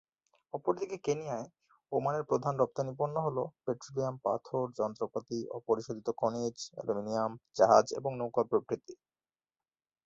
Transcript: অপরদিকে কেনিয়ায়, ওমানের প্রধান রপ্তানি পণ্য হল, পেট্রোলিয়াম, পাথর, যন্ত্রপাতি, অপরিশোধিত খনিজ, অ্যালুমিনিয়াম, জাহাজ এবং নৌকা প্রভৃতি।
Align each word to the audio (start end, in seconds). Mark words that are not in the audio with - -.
অপরদিকে 0.53 0.97
কেনিয়ায়, 0.97 1.47
ওমানের 1.91 2.23
প্রধান 2.23 2.53
রপ্তানি 2.57 2.91
পণ্য 2.99 3.15
হল, 3.19 3.37
পেট্রোলিয়াম, 3.65 4.15
পাথর, 4.23 4.63
যন্ত্রপাতি, 4.77 5.39
অপরিশোধিত 5.51 6.07
খনিজ, 6.17 6.57
অ্যালুমিনিয়াম, 6.73 7.31
জাহাজ 7.55 7.85
এবং 7.93 8.11
নৌকা 8.17 8.43
প্রভৃতি। 8.43 8.93